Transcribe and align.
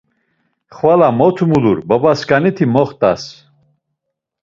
Xvala 0.77 1.09
mot 1.19 1.37
mulur, 1.49 1.77
babaskaniti 1.89 2.65
moxtas. 2.75 3.23